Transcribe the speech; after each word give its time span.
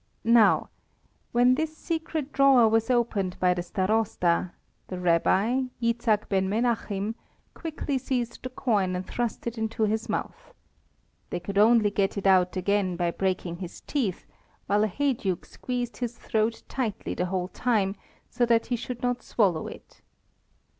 Now, 0.25 0.71
when 1.31 1.53
this 1.53 1.77
secret 1.77 2.33
drawer 2.33 2.67
was 2.67 2.89
opened 2.89 3.39
by 3.39 3.53
the 3.53 3.61
Starosta, 3.61 4.51
the 4.87 4.97
Rabbi, 4.99 5.65
Jitzchak 5.79 6.27
Ben 6.27 6.49
Menachim, 6.49 7.13
quickly 7.53 7.99
seized 7.99 8.41
the 8.41 8.49
coin 8.49 8.95
and 8.95 9.05
thrust 9.05 9.45
it 9.45 9.59
into 9.59 9.83
his 9.83 10.09
mouth. 10.09 10.55
They 11.29 11.39
could 11.39 11.59
only 11.59 11.91
get 11.91 12.17
it 12.17 12.25
out 12.25 12.57
again 12.57 12.95
by 12.95 13.11
breaking 13.11 13.57
his 13.57 13.79
teeth, 13.81 14.25
while 14.65 14.83
a 14.83 14.87
heyduke 14.87 15.45
squeezed 15.45 15.97
his 15.97 16.17
throat 16.17 16.63
tightly 16.67 17.13
the 17.13 17.27
whole 17.27 17.49
time 17.49 17.95
so 18.27 18.43
that 18.47 18.65
he 18.73 18.75
should 18.75 19.03
not 19.03 19.21
swallow 19.21 19.67
it. 19.67 20.01